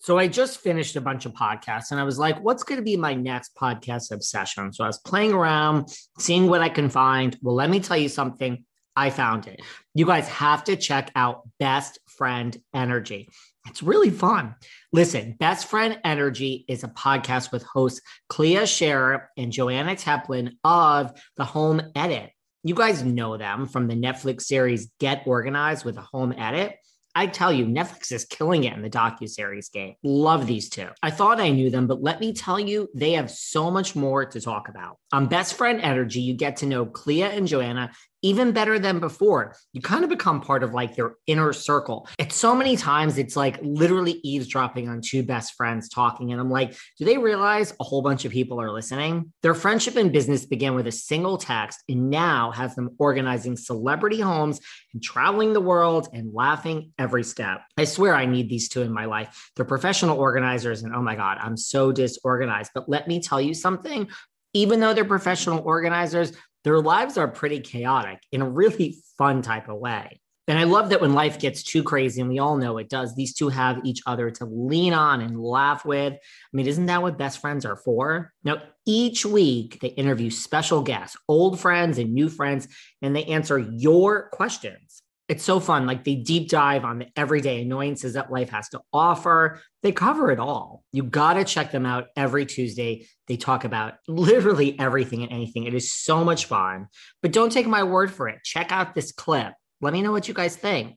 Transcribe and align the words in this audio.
So 0.00 0.18
I 0.18 0.28
just 0.28 0.60
finished 0.60 0.96
a 0.96 1.00
bunch 1.00 1.26
of 1.26 1.32
podcasts 1.32 1.90
and 1.90 2.00
I 2.00 2.04
was 2.04 2.18
like, 2.18 2.40
what's 2.40 2.62
going 2.62 2.78
to 2.78 2.84
be 2.84 2.96
my 2.96 3.14
next 3.14 3.54
podcast 3.56 4.12
obsession? 4.12 4.72
So 4.72 4.84
I 4.84 4.86
was 4.86 4.98
playing 4.98 5.32
around, 5.32 5.88
seeing 6.18 6.46
what 6.46 6.60
I 6.60 6.68
can 6.68 6.88
find. 6.88 7.36
Well, 7.42 7.56
let 7.56 7.68
me 7.68 7.80
tell 7.80 7.96
you 7.96 8.08
something. 8.08 8.64
I 8.94 9.10
found 9.10 9.46
it. 9.46 9.60
You 9.94 10.06
guys 10.06 10.28
have 10.28 10.64
to 10.64 10.76
check 10.76 11.10
out 11.14 11.48
Best 11.60 11.98
Friend 12.08 12.56
Energy. 12.74 13.28
It's 13.68 13.82
really 13.82 14.10
fun. 14.10 14.54
Listen, 14.92 15.36
Best 15.38 15.66
Friend 15.66 15.98
Energy 16.04 16.64
is 16.68 16.84
a 16.84 16.88
podcast 16.88 17.52
with 17.52 17.62
hosts 17.62 18.00
Clea 18.28 18.66
Shearer 18.66 19.30
and 19.36 19.52
Joanna 19.52 19.94
Teplin 19.94 20.56
of 20.64 21.12
The 21.36 21.44
Home 21.44 21.82
Edit. 21.94 22.30
You 22.64 22.74
guys 22.74 23.04
know 23.04 23.36
them 23.36 23.66
from 23.66 23.86
the 23.86 23.94
Netflix 23.94 24.42
series 24.42 24.90
Get 24.98 25.22
Organized 25.26 25.84
with 25.84 25.96
a 25.96 26.02
Home 26.12 26.32
Edit. 26.36 26.76
I 27.14 27.26
tell 27.26 27.52
you, 27.52 27.66
Netflix 27.66 28.12
is 28.12 28.24
killing 28.24 28.64
it 28.64 28.74
in 28.74 28.82
the 28.82 28.90
docu-series 28.90 29.70
game. 29.70 29.94
Love 30.02 30.46
these 30.46 30.68
two. 30.68 30.88
I 31.02 31.10
thought 31.10 31.40
I 31.40 31.50
knew 31.50 31.70
them, 31.70 31.86
but 31.86 32.02
let 32.02 32.20
me 32.20 32.32
tell 32.32 32.60
you, 32.60 32.88
they 32.94 33.12
have 33.12 33.30
so 33.30 33.70
much 33.70 33.96
more 33.96 34.26
to 34.26 34.40
talk 34.40 34.68
about. 34.68 34.98
On 35.12 35.26
Best 35.26 35.54
Friend 35.54 35.80
Energy, 35.80 36.20
you 36.20 36.34
get 36.34 36.58
to 36.58 36.66
know 36.66 36.86
Clea 36.86 37.22
and 37.22 37.48
Joanna 37.48 37.90
even 38.22 38.52
better 38.52 38.78
than 38.78 38.98
before. 38.98 39.54
You 39.72 39.80
kind 39.80 40.04
of 40.04 40.10
become 40.10 40.40
part 40.40 40.62
of 40.62 40.74
like 40.74 40.96
their 40.96 41.14
inner 41.26 41.52
circle. 41.52 42.08
It's 42.18 42.36
so 42.36 42.54
many 42.54 42.76
times 42.76 43.18
it's 43.18 43.36
like 43.36 43.58
literally 43.62 44.20
eavesdropping 44.22 44.88
on 44.88 45.00
two 45.00 45.22
best 45.22 45.54
friends 45.54 45.88
talking. 45.88 46.32
And 46.32 46.40
I'm 46.40 46.50
like, 46.50 46.76
do 46.98 47.04
they 47.04 47.18
realize 47.18 47.72
a 47.80 47.84
whole 47.84 48.02
bunch 48.02 48.24
of 48.24 48.32
people 48.32 48.60
are 48.60 48.72
listening? 48.72 49.32
Their 49.42 49.54
friendship 49.54 49.96
and 49.96 50.12
business 50.12 50.46
began 50.46 50.74
with 50.74 50.86
a 50.86 50.92
single 50.92 51.38
text 51.38 51.82
and 51.88 52.10
now 52.10 52.50
has 52.52 52.74
them 52.74 52.90
organizing 52.98 53.56
celebrity 53.56 54.20
homes 54.20 54.60
and 54.92 55.02
traveling 55.02 55.52
the 55.52 55.60
world 55.60 56.08
and 56.12 56.32
laughing 56.34 56.92
every 56.98 57.24
step. 57.24 57.60
I 57.76 57.84
swear 57.84 58.14
I 58.14 58.26
need 58.26 58.48
these 58.48 58.68
two 58.68 58.82
in 58.82 58.92
my 58.92 59.04
life. 59.04 59.50
They're 59.54 59.64
professional 59.64 60.18
organizers. 60.18 60.82
And 60.82 60.94
oh 60.94 61.02
my 61.02 61.14
God, 61.14 61.38
I'm 61.40 61.56
so 61.56 61.92
disorganized. 61.92 62.72
But 62.74 62.88
let 62.88 63.06
me 63.06 63.20
tell 63.20 63.40
you 63.40 63.54
something 63.54 64.08
even 64.54 64.80
though 64.80 64.94
they're 64.94 65.04
professional 65.04 65.62
organizers, 65.64 66.32
their 66.64 66.80
lives 66.80 67.16
are 67.16 67.28
pretty 67.28 67.60
chaotic 67.60 68.20
in 68.32 68.42
a 68.42 68.48
really 68.48 68.98
fun 69.16 69.42
type 69.42 69.68
of 69.68 69.78
way. 69.78 70.20
And 70.48 70.58
I 70.58 70.64
love 70.64 70.88
that 70.88 71.02
when 71.02 71.12
life 71.12 71.38
gets 71.38 71.62
too 71.62 71.82
crazy, 71.82 72.22
and 72.22 72.30
we 72.30 72.38
all 72.38 72.56
know 72.56 72.78
it 72.78 72.88
does, 72.88 73.14
these 73.14 73.34
two 73.34 73.50
have 73.50 73.84
each 73.84 74.00
other 74.06 74.30
to 74.30 74.46
lean 74.46 74.94
on 74.94 75.20
and 75.20 75.38
laugh 75.38 75.84
with. 75.84 76.14
I 76.14 76.56
mean, 76.56 76.66
isn't 76.66 76.86
that 76.86 77.02
what 77.02 77.18
best 77.18 77.40
friends 77.40 77.66
are 77.66 77.76
for? 77.76 78.32
Now, 78.44 78.62
each 78.86 79.26
week 79.26 79.78
they 79.82 79.88
interview 79.88 80.30
special 80.30 80.80
guests, 80.80 81.18
old 81.28 81.60
friends 81.60 81.98
and 81.98 82.14
new 82.14 82.30
friends, 82.30 82.66
and 83.02 83.14
they 83.14 83.24
answer 83.24 83.58
your 83.58 84.30
questions 84.30 85.02
it's 85.28 85.44
so 85.44 85.60
fun. 85.60 85.86
Like 85.86 86.04
they 86.04 86.14
deep 86.14 86.48
dive 86.48 86.84
on 86.84 86.98
the 86.98 87.06
everyday 87.14 87.62
annoyances 87.62 88.14
that 88.14 88.32
life 88.32 88.48
has 88.48 88.68
to 88.70 88.80
offer. 88.92 89.60
They 89.82 89.92
cover 89.92 90.30
it 90.30 90.40
all. 90.40 90.82
You 90.92 91.02
got 91.02 91.34
to 91.34 91.44
check 91.44 91.70
them 91.70 91.84
out 91.84 92.06
every 92.16 92.46
Tuesday. 92.46 93.06
They 93.26 93.36
talk 93.36 93.64
about 93.64 93.94
literally 94.08 94.78
everything 94.80 95.22
and 95.22 95.30
anything. 95.30 95.64
It 95.64 95.74
is 95.74 95.92
so 95.92 96.24
much 96.24 96.46
fun. 96.46 96.88
But 97.20 97.32
don't 97.32 97.52
take 97.52 97.66
my 97.66 97.84
word 97.84 98.10
for 98.10 98.28
it. 98.28 98.38
Check 98.42 98.72
out 98.72 98.94
this 98.94 99.12
clip. 99.12 99.52
Let 99.82 99.92
me 99.92 100.02
know 100.02 100.12
what 100.12 100.28
you 100.28 100.34
guys 100.34 100.56
think. 100.56 100.96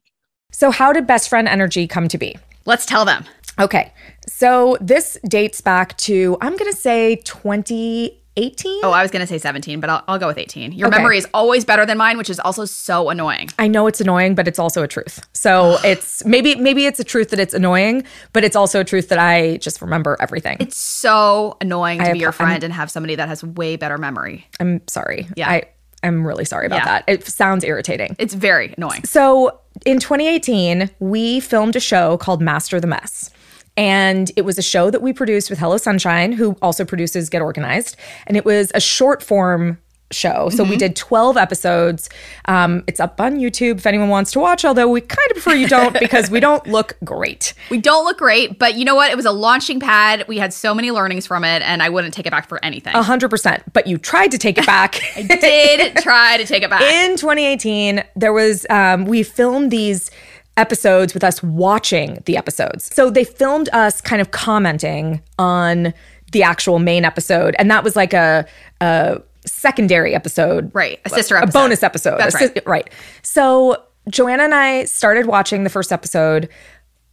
So, 0.51 0.71
how 0.71 0.91
did 0.91 1.05
Best 1.05 1.29
Friend 1.29 1.47
Energy 1.47 1.87
come 1.87 2.07
to 2.07 2.17
be? 2.17 2.37
Let's 2.65 2.85
tell 2.85 3.05
them. 3.05 3.25
Okay. 3.59 3.93
So, 4.27 4.77
this 4.81 5.17
dates 5.27 5.61
back 5.61 5.97
to, 5.97 6.37
I'm 6.41 6.57
going 6.57 6.71
to 6.71 6.77
say 6.77 7.17
20 7.17 8.20
18? 8.37 8.81
Oh, 8.83 8.91
I 8.91 9.01
was 9.01 9.11
going 9.11 9.21
to 9.21 9.27
say 9.27 9.37
17, 9.37 9.79
but 9.79 9.89
I'll, 9.89 10.03
I'll 10.07 10.19
go 10.19 10.27
with 10.27 10.37
18. 10.37 10.71
Your 10.71 10.87
okay. 10.87 10.97
memory 10.97 11.17
is 11.17 11.27
always 11.33 11.65
better 11.65 11.85
than 11.85 11.97
mine, 11.97 12.17
which 12.17 12.29
is 12.29 12.39
also 12.39 12.65
so 12.65 13.09
annoying. 13.09 13.49
I 13.59 13.67
know 13.67 13.87
it's 13.87 13.99
annoying, 13.99 14.35
but 14.35 14.47
it's 14.47 14.59
also 14.59 14.83
a 14.83 14.87
truth. 14.87 15.19
So 15.33 15.77
it's 15.83 16.23
maybe 16.25 16.55
maybe 16.55 16.85
it's 16.85 16.99
a 16.99 17.03
truth 17.03 17.29
that 17.31 17.39
it's 17.39 17.53
annoying, 17.53 18.03
but 18.33 18.43
it's 18.43 18.55
also 18.55 18.79
a 18.79 18.83
truth 18.83 19.09
that 19.09 19.19
I 19.19 19.57
just 19.57 19.81
remember 19.81 20.17
everything. 20.19 20.57
It's 20.59 20.77
so 20.77 21.57
annoying 21.59 21.99
to 21.99 22.09
I 22.09 22.13
be 22.13 22.19
your 22.19 22.31
friend 22.31 22.63
I'm, 22.63 22.63
and 22.63 22.73
have 22.73 22.89
somebody 22.89 23.15
that 23.15 23.27
has 23.27 23.43
way 23.43 23.75
better 23.75 23.97
memory. 23.97 24.47
I'm 24.59 24.81
sorry. 24.87 25.27
Yeah. 25.35 25.49
I, 25.49 25.63
I'm 26.03 26.25
really 26.25 26.45
sorry 26.45 26.65
about 26.67 26.77
yeah. 26.77 26.85
that. 26.85 27.03
It 27.07 27.27
sounds 27.27 27.63
irritating. 27.63 28.15
It's 28.17 28.33
very 28.33 28.73
annoying. 28.77 29.03
So 29.03 29.59
in 29.85 29.99
2018, 29.99 30.89
we 30.99 31.39
filmed 31.39 31.75
a 31.75 31.79
show 31.79 32.17
called 32.17 32.41
Master 32.41 32.79
the 32.79 32.87
Mess. 32.87 33.29
And 33.77 34.31
it 34.35 34.43
was 34.43 34.57
a 34.57 34.61
show 34.61 34.89
that 34.89 35.01
we 35.01 35.13
produced 35.13 35.49
with 35.49 35.59
Hello 35.59 35.77
Sunshine, 35.77 36.33
who 36.33 36.57
also 36.61 36.85
produces 36.85 37.29
Get 37.29 37.41
Organized. 37.41 37.95
And 38.27 38.35
it 38.35 38.45
was 38.45 38.71
a 38.75 38.81
short 38.81 39.23
form 39.23 39.77
show. 40.13 40.49
So 40.49 40.63
mm-hmm. 40.63 40.71
we 40.71 40.77
did 40.77 40.95
12 40.95 41.37
episodes. 41.37 42.09
Um, 42.45 42.83
it's 42.87 42.99
up 42.99 43.19
on 43.19 43.37
YouTube 43.37 43.77
if 43.77 43.85
anyone 43.85 44.09
wants 44.09 44.31
to 44.33 44.39
watch, 44.39 44.65
although 44.65 44.87
we 44.87 45.01
kind 45.01 45.19
of 45.29 45.33
prefer 45.33 45.53
you 45.53 45.67
don't 45.67 45.97
because 45.99 46.29
we 46.29 46.39
don't 46.39 46.65
look 46.67 46.97
great. 47.03 47.53
We 47.69 47.79
don't 47.79 48.05
look 48.05 48.17
great, 48.17 48.59
but 48.59 48.75
you 48.75 48.85
know 48.85 48.95
what? 48.95 49.11
It 49.11 49.15
was 49.15 49.25
a 49.25 49.31
launching 49.31 49.79
pad. 49.79 50.25
We 50.27 50.37
had 50.37 50.53
so 50.53 50.73
many 50.73 50.91
learnings 50.91 51.25
from 51.25 51.43
it, 51.43 51.61
and 51.61 51.81
I 51.81 51.89
wouldn't 51.89 52.13
take 52.13 52.25
it 52.25 52.31
back 52.31 52.47
for 52.47 52.63
anything. 52.63 52.93
100%. 52.93 53.63
But 53.73 53.87
you 53.87 53.97
tried 53.97 54.31
to 54.31 54.37
take 54.37 54.57
it 54.57 54.65
back. 54.65 55.01
I 55.15 55.23
did 55.23 55.95
try 55.97 56.37
to 56.37 56.45
take 56.45 56.63
it 56.63 56.69
back. 56.69 56.81
In 57.09 57.17
2018, 57.17 58.03
there 58.15 58.33
was, 58.33 58.65
um, 58.69 59.05
we 59.05 59.23
filmed 59.23 59.71
these 59.71 60.11
episodes 60.57 61.13
with 61.13 61.23
us 61.23 61.41
watching 61.41 62.22
the 62.25 62.38
episodes. 62.38 62.94
So 62.94 63.09
they 63.09 63.23
filmed 63.23 63.69
us 63.73 64.01
kind 64.01 64.22
of 64.22 64.31
commenting 64.31 65.22
on 65.39 65.94
the 66.31 66.44
actual 66.44 66.79
main 66.79 67.06
episode. 67.06 67.56
And 67.57 67.69
that 67.72 67.84
was 67.84 67.95
like 67.95 68.14
a, 68.14 68.46
a 68.79 69.22
secondary 69.46 70.14
episode. 70.14 70.72
Right. 70.73 70.99
A 71.05 71.09
sister 71.09 71.35
episode. 71.35 71.49
A 71.49 71.61
bonus 71.61 71.84
episode. 71.84 72.17
That's 72.20 72.35
right. 72.35 72.66
right. 72.66 72.90
So 73.22 73.84
Joanna 74.09 74.43
and 74.43 74.55
I 74.55 74.85
started 74.85 75.25
watching 75.25 75.64
the 75.64 75.70
first 75.70 75.91
episode. 75.91 76.49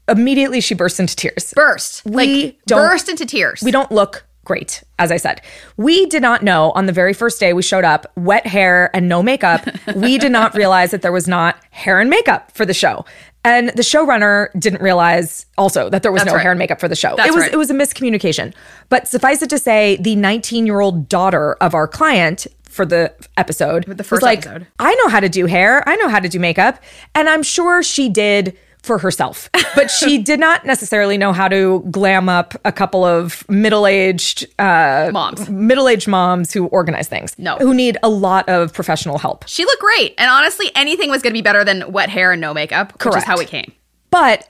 Immediately 0.09 0.61
she 0.61 0.75
burst 0.75 1.01
into 1.01 1.15
tears. 1.17 1.53
Burst. 1.55 2.05
We 2.05 2.45
like, 2.45 2.65
burst 2.67 3.09
into 3.09 3.27
tears. 3.27 3.63
We 3.63 3.71
don't 3.71 3.91
look 3.91 4.25
great, 4.49 4.83
as 4.99 5.13
I 5.13 5.19
said. 5.19 5.43
We 5.77 6.07
did 6.07 6.23
not 6.23 6.43
know 6.43 6.73
on 6.73 6.87
the 6.87 6.93
very 6.93 7.13
first 7.13 7.39
day 7.39 7.53
we 7.53 7.63
showed 7.63 7.85
up, 7.85 8.11
wet 8.17 8.47
hair 8.47 8.91
and 8.97 9.09
no 9.09 9.23
makeup. 9.23 9.69
we 9.95 10.19
did 10.19 10.33
not 10.33 10.55
realize 10.55 10.91
that 10.91 11.03
there 11.03 11.13
was 11.13 11.29
not 11.29 11.63
hair 11.71 12.01
and 12.01 12.09
makeup 12.11 12.51
for 12.53 12.65
the 12.65 12.75
show. 12.75 13.05
And 13.45 13.69
the 13.71 13.83
showrunner 13.83 14.49
didn't 14.59 14.81
realize 14.81 15.47
also 15.57 15.89
that 15.91 16.03
there 16.03 16.11
was 16.11 16.21
That's 16.21 16.33
no 16.33 16.37
right. 16.37 16.43
hair 16.43 16.53
and 16.53 16.59
makeup 16.59 16.81
for 16.81 16.89
the 16.89 16.97
show. 16.97 17.15
That's 17.15 17.29
it 17.29 17.35
was 17.35 17.43
right. 17.43 17.53
it 17.53 17.57
was 17.57 17.71
a 17.71 17.75
miscommunication. 17.75 18.55
But 18.89 19.07
suffice 19.07 19.43
it 19.43 19.51
to 19.51 19.59
say, 19.59 19.97
the 20.01 20.17
19 20.17 20.67
year 20.67 20.81
old 20.81 21.09
daughter 21.09 21.53
of 21.61 21.75
our 21.75 21.87
client 21.87 22.47
for 22.65 22.85
the 22.85 23.15
episode 23.37 23.85
the 23.85 24.05
first 24.05 24.23
was 24.23 24.23
like, 24.23 24.47
episode. 24.47 24.67
I 24.79 24.95
know 24.95 25.09
how 25.09 25.21
to 25.21 25.29
do 25.29 25.47
hair, 25.47 25.87
I 25.87 25.97
know 25.97 26.09
how 26.09 26.21
to 26.21 26.29
do 26.29 26.41
makeup, 26.41 26.83
and 27.15 27.29
I'm 27.29 27.43
sure 27.43 27.83
she 27.83 28.09
did 28.09 28.57
for 28.89 28.99
herself. 28.99 29.49
But 29.77 29.89
she 29.91 30.19
did 30.31 30.41
not 30.41 30.67
necessarily 30.67 31.17
know 31.17 31.33
how 31.33 31.47
to 31.47 31.85
glam 31.91 32.29
up 32.29 32.55
a 32.65 32.73
couple 32.73 33.05
of 33.05 33.49
middle-aged 33.49 34.47
uh, 34.59 35.11
Moms. 35.13 35.49
middle-aged 35.49 36.09
moms 36.09 36.53
who 36.53 36.67
organize 36.67 37.07
things. 37.07 37.39
No. 37.39 37.57
who 37.59 37.73
need 37.73 37.97
a 38.03 38.09
lot 38.09 38.49
of 38.49 38.73
professional 38.73 39.19
help. 39.19 39.47
She 39.47 39.65
looked 39.65 39.81
great. 39.81 40.15
And 40.19 40.29
honestly, 40.29 40.71
anything 40.75 41.11
was 41.11 41.23
going 41.23 41.33
to 41.33 41.39
be 41.39 41.43
better 41.43 41.63
than 41.65 41.93
wet 41.93 42.09
hair 42.09 42.33
and 42.33 42.41
no 42.41 42.53
makeup, 42.53 42.93
which 43.05 43.17
is 43.17 43.23
how 43.25 43.37
it 43.39 43.47
came. 43.47 43.71
But 44.11 44.49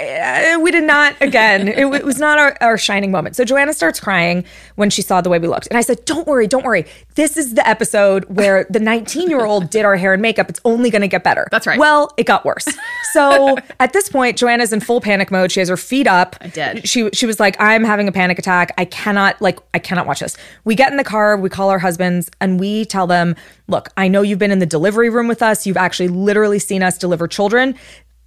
Uh, 0.00 0.58
we 0.60 0.72
did 0.72 0.82
not, 0.82 1.14
again, 1.20 1.68
it, 1.68 1.86
it 1.86 2.04
was 2.04 2.18
not 2.18 2.36
our, 2.36 2.56
our 2.60 2.76
shining 2.76 3.12
moment. 3.12 3.36
So 3.36 3.44
Joanna 3.44 3.72
starts 3.72 4.00
crying 4.00 4.44
when 4.74 4.90
she 4.90 5.02
saw 5.02 5.20
the 5.20 5.30
way 5.30 5.38
we 5.38 5.46
looked. 5.46 5.68
And 5.68 5.78
I 5.78 5.82
said, 5.82 6.04
Don't 6.04 6.26
worry, 6.26 6.48
don't 6.48 6.64
worry. 6.64 6.84
This 7.14 7.36
is 7.36 7.54
the 7.54 7.66
episode 7.66 8.24
where 8.24 8.66
the 8.68 8.80
19 8.80 9.30
year 9.30 9.44
old 9.44 9.70
did 9.70 9.84
our 9.84 9.94
hair 9.94 10.12
and 10.12 10.20
makeup. 10.20 10.50
It's 10.50 10.60
only 10.64 10.90
going 10.90 11.02
to 11.02 11.08
get 11.08 11.22
better. 11.22 11.46
That's 11.52 11.66
right. 11.66 11.78
Well, 11.78 12.12
it 12.16 12.24
got 12.24 12.44
worse. 12.44 12.66
So 13.12 13.56
at 13.78 13.92
this 13.92 14.08
point, 14.08 14.36
Joanna's 14.36 14.72
in 14.72 14.80
full 14.80 15.00
panic 15.00 15.30
mode. 15.30 15.52
She 15.52 15.60
has 15.60 15.68
her 15.68 15.76
feet 15.76 16.08
up. 16.08 16.34
I 16.40 16.48
did. 16.48 16.88
She, 16.88 17.08
she 17.10 17.26
was 17.26 17.38
like, 17.38 17.54
I'm 17.60 17.84
having 17.84 18.08
a 18.08 18.12
panic 18.12 18.40
attack. 18.40 18.74
I 18.76 18.84
cannot, 18.86 19.40
like, 19.40 19.60
I 19.72 19.78
cannot 19.78 20.08
watch 20.08 20.18
this. 20.18 20.36
We 20.64 20.74
get 20.74 20.90
in 20.90 20.96
the 20.96 21.04
car, 21.04 21.36
we 21.36 21.48
call 21.48 21.70
our 21.70 21.78
husbands, 21.78 22.28
and 22.40 22.58
we 22.58 22.84
tell 22.84 23.06
them, 23.06 23.36
Look, 23.66 23.88
I 23.96 24.08
know 24.08 24.20
you've 24.20 24.38
been 24.40 24.50
in 24.50 24.58
the 24.58 24.66
delivery 24.66 25.08
room 25.08 25.26
with 25.26 25.40
us. 25.40 25.66
You've 25.66 25.78
actually 25.78 26.08
literally 26.08 26.58
seen 26.58 26.82
us 26.82 26.98
deliver 26.98 27.26
children 27.26 27.76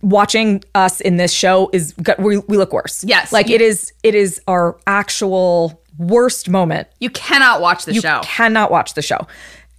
watching 0.01 0.63
us 0.75 1.01
in 1.01 1.17
this 1.17 1.31
show 1.31 1.69
is 1.73 1.93
we, 2.19 2.37
we 2.39 2.57
look 2.57 2.73
worse. 2.73 3.03
Yes. 3.03 3.31
like 3.31 3.49
it 3.49 3.61
is 3.61 3.93
it 4.03 4.15
is 4.15 4.41
our 4.47 4.77
actual 4.85 5.81
worst 5.97 6.49
moment. 6.49 6.87
You 6.99 7.09
cannot 7.09 7.61
watch 7.61 7.85
the 7.85 7.93
show. 7.93 7.95
you 7.95 8.01
show. 8.01 8.21
cannot 8.23 8.71
watch 8.71 8.93
the 8.93 9.01
show. 9.01 9.27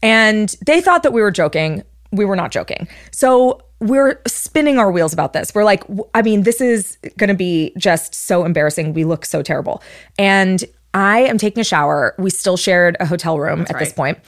And 0.02 0.54
they 0.66 0.80
thought 0.80 1.02
that 1.02 1.12
we 1.12 1.20
were 1.20 1.30
joking. 1.30 1.82
We 2.12 2.24
were 2.24 2.36
not 2.36 2.50
joking. 2.50 2.88
So 3.10 3.60
we're 3.80 4.20
spinning 4.26 4.78
our 4.78 4.90
wheels 4.90 5.12
about 5.12 5.32
this. 5.32 5.54
We're 5.54 5.64
like 5.64 5.84
I 6.14 6.22
mean 6.22 6.42
this 6.42 6.60
is 6.60 6.98
going 7.16 7.28
to 7.28 7.34
be 7.34 7.72
just 7.76 8.14
so 8.14 8.44
embarrassing. 8.44 8.94
We 8.94 9.04
look 9.04 9.24
so 9.24 9.42
terrible. 9.42 9.82
And 10.18 10.64
i 10.94 11.20
am 11.20 11.38
taking 11.38 11.60
a 11.60 11.64
shower. 11.64 12.14
We 12.18 12.30
still 12.30 12.56
shared 12.56 12.96
a 12.98 13.06
hotel 13.06 13.38
room 13.38 13.66
at 13.68 13.78
this 13.78 13.92
point 13.92 14.18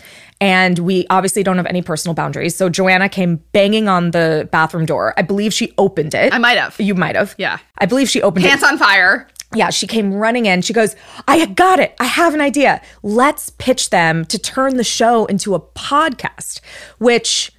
and 0.41 0.79
we 0.79 1.07
obviously 1.11 1.43
don't 1.43 1.57
have 1.57 1.67
any 1.67 1.83
personal 1.83 2.15
boundaries 2.15 2.55
so 2.57 2.69
joanna 2.69 3.09
came 3.09 3.37
banging 3.53 3.89
on 3.89 4.11
the 4.13 4.49
bathroom 4.53 4.87
door 4.87 5.13
i 5.17 5.23
believe 5.23 5.53
she 5.53 5.73
opened 5.79 6.15
it 6.15 6.33
I 6.33 6.39
might 6.39 6.57
have. 6.59 6.79
you 6.81 6.95
might 6.95 7.17
have 7.17 7.35
Yeah. 7.39 7.59
i 7.79 7.87
believe 7.87 8.09
she 8.09 8.23
opened 8.23 8.45
it 8.45 8.49
Pants 8.49 8.65
on 8.65 8.79
fire. 8.79 9.29
yeah, 9.55 9.71
she 9.71 9.87
came 9.89 10.15
running 10.15 10.47
in. 10.47 10.63
She 10.63 10.73
goes, 10.73 10.95
I 11.27 11.45
got 11.47 11.81
it. 11.81 11.97
I 11.99 12.05
have 12.05 12.35
an 12.35 12.41
idea. 12.41 12.81
Let's 13.03 13.51
pitch 13.51 13.91
them 13.91 14.25
to 14.27 14.39
turn 14.39 14.77
the 14.77 14.85
show 14.85 15.27
into 15.27 15.57
a 15.57 15.61
podcast, 15.61 16.61
which 16.99 17.51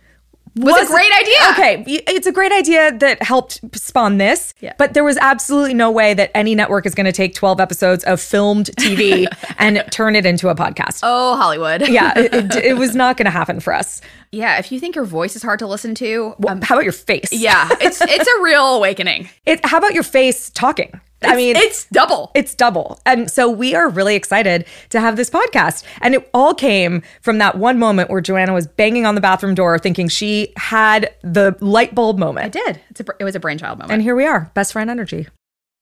Was 0.55 0.89
a 0.89 0.91
great 0.91 1.11
idea. 1.21 1.37
Okay, 1.51 2.01
it's 2.07 2.27
a 2.27 2.31
great 2.31 2.51
idea 2.51 2.91
that 2.97 3.23
helped 3.23 3.61
spawn 3.73 4.17
this. 4.17 4.53
Yeah. 4.59 4.73
But 4.77 4.93
there 4.93 5.03
was 5.03 5.17
absolutely 5.17 5.73
no 5.73 5.89
way 5.91 6.13
that 6.13 6.29
any 6.35 6.55
network 6.55 6.85
is 6.85 6.93
going 6.93 7.05
to 7.05 7.13
take 7.13 7.33
12 7.35 7.61
episodes 7.61 8.03
of 8.03 8.19
filmed 8.19 8.65
TV 8.77 9.27
and 9.57 9.83
turn 9.91 10.15
it 10.15 10.25
into 10.25 10.49
a 10.49 10.55
podcast. 10.55 10.99
Oh, 11.03 11.37
Hollywood. 11.37 11.87
Yeah, 11.87 12.17
it, 12.17 12.33
it, 12.33 12.55
it 12.65 12.77
was 12.77 12.95
not 12.95 13.15
going 13.15 13.25
to 13.25 13.31
happen 13.31 13.61
for 13.61 13.73
us. 13.73 14.01
Yeah. 14.31 14.57
If 14.59 14.71
you 14.71 14.79
think 14.79 14.95
your 14.95 15.05
voice 15.05 15.35
is 15.35 15.43
hard 15.43 15.59
to 15.59 15.67
listen 15.67 15.95
to, 15.95 16.35
Well, 16.39 16.59
how 16.61 16.75
about 16.75 16.83
your 16.83 16.93
face? 16.93 17.31
Um, 17.33 17.39
yeah, 17.39 17.69
it's 17.81 18.01
it's 18.01 18.27
a 18.27 18.41
real 18.43 18.75
awakening. 18.75 19.29
It, 19.45 19.65
how 19.65 19.77
about 19.77 19.93
your 19.93 20.03
face 20.03 20.49
talking? 20.49 20.99
I 21.23 21.35
mean, 21.35 21.55
it's 21.55 21.85
double. 21.85 22.31
It's 22.33 22.55
double. 22.55 22.99
And 23.05 23.29
so 23.29 23.47
we 23.47 23.75
are 23.75 23.87
really 23.89 24.15
excited 24.15 24.65
to 24.89 24.99
have 24.99 25.17
this 25.17 25.29
podcast. 25.29 25.83
And 26.01 26.15
it 26.15 26.27
all 26.33 26.55
came 26.55 27.03
from 27.21 27.37
that 27.37 27.59
one 27.59 27.77
moment 27.77 28.09
where 28.09 28.21
Joanna 28.21 28.53
was 28.53 28.65
banging 28.65 29.05
on 29.05 29.13
the 29.13 29.21
bathroom 29.21 29.53
door 29.53 29.77
thinking 29.77 30.07
she 30.07 30.51
had 30.57 31.13
the 31.21 31.55
light 31.61 31.93
bulb 31.93 32.17
moment. 32.17 32.45
I 32.45 32.49
did. 32.49 32.81
It's 32.89 33.01
a, 33.01 33.05
it 33.19 33.23
was 33.23 33.35
a 33.35 33.39
brainchild 33.39 33.77
moment. 33.77 33.93
And 33.93 34.01
here 34.01 34.15
we 34.15 34.25
are, 34.25 34.49
best 34.55 34.73
friend 34.73 34.89
energy. 34.89 35.27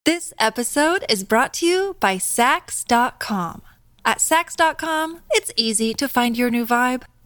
This 0.03 0.33
episode 0.39 1.05
is 1.07 1.23
brought 1.23 1.53
to 1.55 1.65
you 1.65 1.95
by 2.01 2.17
Saks.com. 2.17 3.61
At 4.03 4.17
Saks.com, 4.17 5.21
it's 5.31 5.51
easy 5.55 5.93
to 5.93 6.07
find 6.09 6.37
your 6.37 6.49
new 6.49 6.65
vibe. 6.65 7.03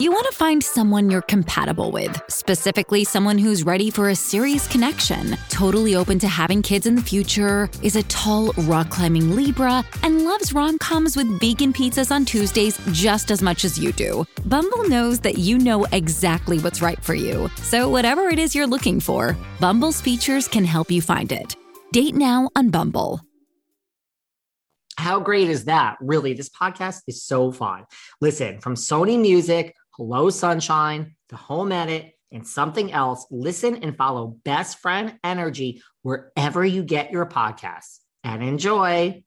you 0.00 0.10
want 0.10 0.26
to 0.26 0.36
find 0.36 0.62
someone 0.62 1.08
you're 1.08 1.22
compatible 1.22 1.92
with, 1.92 2.20
specifically 2.28 3.04
someone 3.04 3.38
who's 3.38 3.62
ready 3.64 3.90
for 3.90 4.08
a 4.08 4.16
serious 4.16 4.66
connection, 4.66 5.36
totally 5.50 5.94
open 5.94 6.18
to 6.18 6.26
having 6.26 6.62
kids 6.62 6.86
in 6.86 6.96
the 6.96 7.02
future, 7.02 7.70
is 7.82 7.94
a 7.94 8.02
tall, 8.04 8.52
rock 8.64 8.90
climbing 8.90 9.36
Libra, 9.36 9.84
and 10.02 10.24
loves 10.24 10.52
rom 10.52 10.78
coms 10.78 11.16
with 11.16 11.38
vegan 11.38 11.72
pizzas 11.72 12.10
on 12.10 12.24
Tuesdays 12.24 12.78
just 12.90 13.30
as 13.30 13.40
much 13.40 13.64
as 13.64 13.78
you 13.78 13.92
do. 13.92 14.26
Bumble 14.46 14.88
knows 14.88 15.20
that 15.20 15.38
you 15.38 15.58
know 15.58 15.84
exactly 15.92 16.58
what's 16.58 16.82
right 16.82 17.02
for 17.02 17.14
you. 17.14 17.48
So, 17.62 17.88
whatever 17.88 18.22
it 18.22 18.38
is 18.38 18.54
you're 18.54 18.66
looking 18.66 19.00
for, 19.00 19.36
Bumble's 19.60 20.00
features 20.00 20.48
can 20.48 20.64
help 20.64 20.90
you 20.90 21.02
find 21.02 21.30
it. 21.30 21.54
Date 21.92 22.14
now 22.16 22.50
on 22.56 22.70
Bumble. 22.70 23.20
How 24.96 25.18
great 25.18 25.50
is 25.50 25.64
that? 25.64 25.96
Really, 26.00 26.34
this 26.34 26.48
podcast 26.48 27.02
is 27.08 27.22
so 27.22 27.50
fun. 27.50 27.84
Listen, 28.20 28.60
from 28.60 28.74
Sony 28.74 29.20
Music, 29.20 29.74
Hello 29.96 30.28
Sunshine, 30.28 31.14
The 31.28 31.36
Home 31.36 31.70
Edit, 31.70 32.14
and 32.32 32.44
something 32.44 32.90
else, 32.90 33.28
listen 33.30 33.76
and 33.76 33.96
follow 33.96 34.36
Best 34.44 34.80
Friend 34.80 35.16
Energy 35.22 35.82
wherever 36.02 36.64
you 36.64 36.82
get 36.82 37.12
your 37.12 37.26
podcasts 37.26 38.00
and 38.24 38.42
enjoy. 38.42 39.22